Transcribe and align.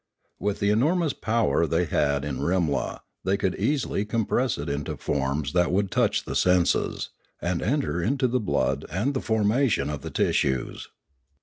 With 0.39 0.57
the 0.59 0.71
enormous 0.71 1.13
power 1.13 1.67
they 1.67 1.85
had 1.85 2.25
in 2.25 2.39
Rimla 2.39 3.01
they 3.23 3.37
could 3.37 3.53
easily 3.57 4.03
compress 4.03 4.57
it 4.57 4.67
into 4.67 4.97
forms 4.97 5.53
that 5.53 5.71
would 5.71 5.91
touch 5.91 6.23
the 6.25 6.35
senses, 6.35 7.09
and 7.39 7.61
enter 7.61 8.01
into 8.01 8.27
the 8.27 8.39
blood 8.39 8.83
and 8.91 9.13
the 9.13 9.21
formation 9.21 9.91
of 9.91 10.01
the 10.01 10.09
tissues. 10.09 10.89